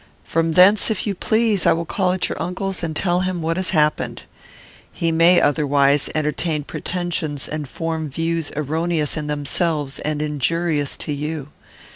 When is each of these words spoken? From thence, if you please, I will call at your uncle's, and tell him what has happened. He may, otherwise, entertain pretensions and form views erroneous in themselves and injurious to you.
From 0.23 0.53
thence, 0.53 0.89
if 0.89 1.05
you 1.05 1.13
please, 1.13 1.67
I 1.67 1.73
will 1.73 1.85
call 1.85 2.11
at 2.11 2.27
your 2.27 2.41
uncle's, 2.41 2.81
and 2.81 2.95
tell 2.95 3.19
him 3.19 3.43
what 3.43 3.55
has 3.55 3.69
happened. 3.69 4.23
He 4.91 5.11
may, 5.11 5.39
otherwise, 5.39 6.09
entertain 6.15 6.63
pretensions 6.63 7.47
and 7.47 7.69
form 7.69 8.09
views 8.09 8.51
erroneous 8.55 9.15
in 9.15 9.27
themselves 9.27 9.99
and 9.99 10.19
injurious 10.19 10.97
to 11.05 11.13
you. 11.13 11.49